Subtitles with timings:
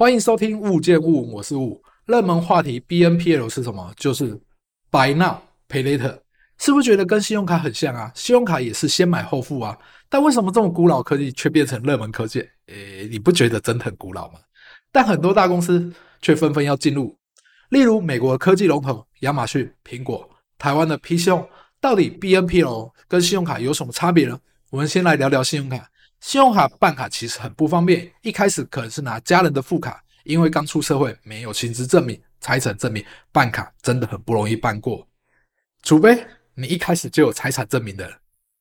[0.00, 1.78] 欢迎收听物见物，我是物。
[2.06, 3.92] 热门话题 BNPL 是什么？
[3.98, 4.34] 就是
[4.90, 6.18] Buy Now Pay Later，
[6.56, 8.10] 是不是觉得跟信用卡很像啊？
[8.14, 9.76] 信用卡也是先买后付啊，
[10.08, 12.40] 但为什么这么古老科技却变成热门科技？
[12.68, 14.40] 诶，你不觉得真的很古老吗？
[14.90, 15.92] 但很多大公司
[16.22, 17.14] 却纷纷要进入，
[17.68, 20.26] 例如美国的科技龙头亚马逊、苹果，
[20.56, 21.46] 台湾的 P C O
[21.78, 24.40] 到底 BNPL 跟信用卡有什么差别呢？
[24.70, 25.86] 我们先来聊聊信用卡。
[26.20, 30.02] 信用卡办卡其实很不方便，一开始可能是拿家人的副卡。
[30.24, 35.08] 因为刚出社会，没有薪资证明、财产证明，办卡真的很不容易办过。
[35.82, 36.22] 除非
[36.54, 38.14] 你一开始就有财产证明的人，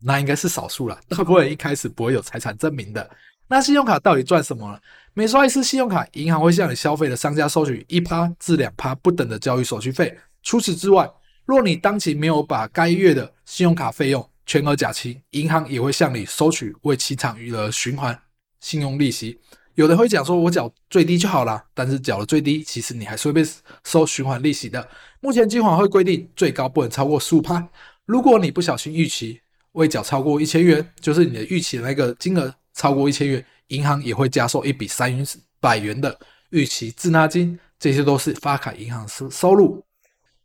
[0.00, 0.98] 那应该是少数了。
[1.08, 3.10] 大部分人一开始不会有财产证明的。
[3.48, 4.78] 那信用卡到底赚什么呢？
[5.12, 10.16] 每刷一次信用卡，银行会向你消费的商家收取一趴至两趴不等的交易手续费。
[10.44, 11.10] 除此之外，
[11.44, 18.20] 若你当期没有把该月的信用卡费用全额缴清，银行也会向你收取为期长余额循环
[18.58, 19.38] 信用利息。
[19.76, 23.48] 有的会讲说，我缴最低就好了，但是缴了最低，其实你还是会被
[23.84, 24.88] 收循环利息的。
[25.20, 27.64] 目前金管会规定，最高不能超过十五趴。
[28.06, 35.16] 如果你不小心逾期未缴超过一千元，就是你的逾期的那个金额超过一千元，银行也会加收一笔三
[35.60, 36.18] 百元的
[36.50, 37.56] 逾期滞纳金。
[37.78, 39.84] 这些都是发卡银行收收入。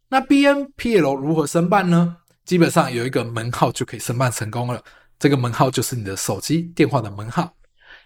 [0.10, 2.18] 那 BNPL 如何申办呢？
[2.46, 4.84] 基本上有一个门号就可以申办成功了。
[5.18, 7.54] 这个门号就是你的手机电话的门号，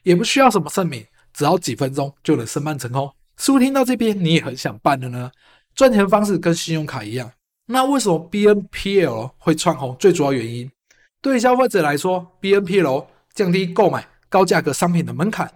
[0.03, 1.05] 也不需要什么证明。
[1.31, 5.31] 只要几分钟就能申办成功，是不是听到这边你也很想办了呢？
[5.75, 7.31] 赚钱方式跟信用卡一样，
[7.67, 9.95] 那为什么 BNPL 会窜红？
[9.99, 10.69] 最主要原因，
[11.21, 15.49] 对消费者来说，BNPL 降低购买高价格商品的门槛，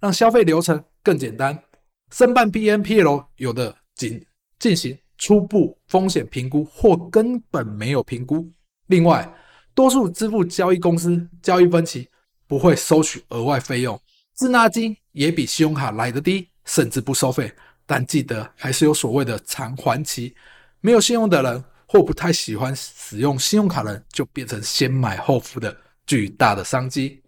[0.00, 1.62] 让消费流程更简单。
[2.10, 4.24] 申办 BNPL 有的仅
[4.58, 8.50] 进行初步风险评估，或根本没有评估。
[8.86, 9.30] 另外，
[9.74, 12.08] 多数支付交易公司交易分期
[12.48, 14.00] 不会收取额外费用。
[14.34, 17.52] 滞纳金也比信用卡来得低，甚至不收费。
[17.84, 20.34] 但记得还是有所谓的偿还期。
[20.80, 25.76] 没有信用的人或不太喜欢使用信用卡的人，就变成先买后付的
[26.06, 27.22] 巨大的商机。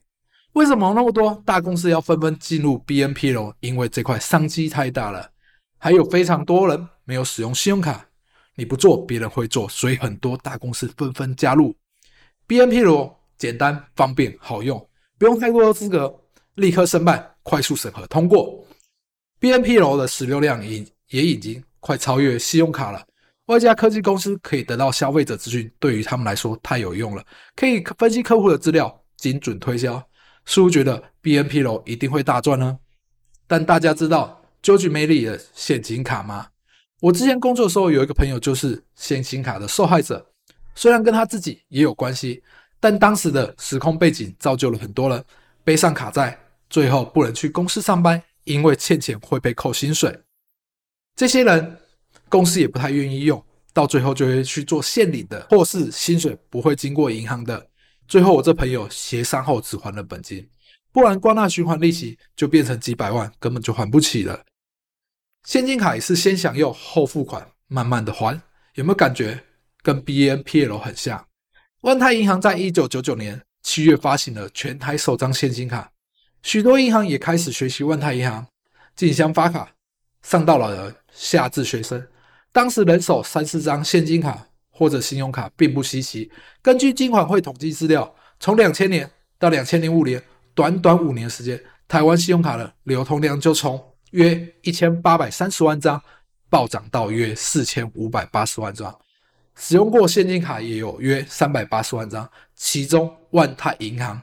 [0.54, 3.52] 为什么那么多大公司要纷纷进入 BNPL？
[3.60, 5.31] 因为这块商机太大了。
[5.84, 8.06] 还有非常多人没有使用信用卡，
[8.54, 11.74] 你不做，别人会做，所以很多大公司纷纷加入
[12.46, 13.18] B N P 罗。
[13.36, 14.78] 简单、方便、好用，
[15.18, 16.14] 不用太多的资格。
[16.54, 18.64] 立刻申办，快速审核通过。
[19.40, 23.04] B N P 罗的使用量已也已经快超越信用卡了。
[23.46, 27.24] 外加科技公司可以得到消费者资讯，对于他们来说太有用了，
[27.56, 30.00] 可以分析客户的资料，精准推销。
[30.44, 32.78] 是不是觉得 B N P 罗一定会大赚呢？
[33.48, 36.46] 但大家知道 George Mary 的现金卡吗？
[37.00, 40.24] 我之前工作的时候有一个朋友就是现金卡的受害者，
[40.74, 42.42] 虽然跟他自己也有关系，
[42.78, 45.24] 但当时的时空背景造就了很多人
[45.64, 46.38] 背上卡债。
[46.70, 50.18] 最后不能去公司上班，因为欠钱会被扣薪水。
[51.14, 51.76] 这些人
[52.30, 53.44] 公司也不太愿意用，
[53.74, 57.66] 到最后就会去做现领的，或是薪水不会经过银行的。
[58.08, 60.48] 最后我这朋友协商后只还了本金，
[60.92, 64.42] 不然光那循环利息就变成几百万，根本就还不起了。
[65.44, 68.40] 现金卡也是先享用后付款，慢慢的还，
[68.74, 69.42] 有没有感觉
[69.82, 71.26] 跟 BNPL 很像？
[71.80, 75.90] 万泰银行在一九九九年七月发行了全台首张现金卡。
[76.44, 78.46] 许多银行也开始学习万泰银行
[78.94, 79.72] 竞相发卡，
[80.22, 82.06] 上到了下至学生。
[82.52, 86.30] 当时人手三四张现金卡或者信用卡并不稀奇。
[86.62, 89.10] 根据金管会统计资料，从两千年
[89.40, 90.22] 到两千零五年，
[90.54, 96.02] 短短五年时间，台湾信用卡的流通量就从约一千八百三十万张
[96.48, 98.98] 暴涨到约四千五百八十万张。
[99.56, 104.22] 使用过现金卡也有约三百八十万张，其中万泰银行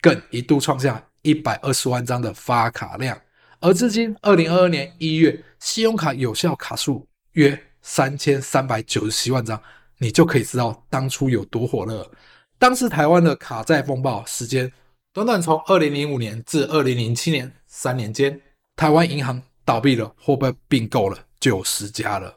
[0.00, 1.02] 更一度创下。
[1.22, 3.20] 一百二十万张的发卡量，
[3.58, 9.60] 而至今二零二二年一月，信用卡有效卡数约三千三百九十七万张，
[9.98, 12.08] 你就可以知道当初有多火热。
[12.56, 14.72] 当时台湾的卡债风暴时间，
[15.12, 18.40] 短短从二零零五年至二零零七年三年间，
[18.78, 22.32] 台湾银行倒闭了会不会并购了就有十家了。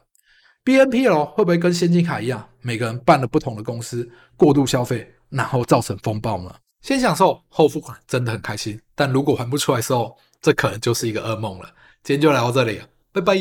[0.64, 6.52] BNPL 会不会跟现金卡一样，每个人办了不同的公司，过度消费，然后造成风暴呢？
[6.80, 11.72] 先享受后付款真的很开心，但如果还不出来的时候，这可能就是一个噩梦了。
[12.02, 13.36] 今天就聊到这里了，拜拜。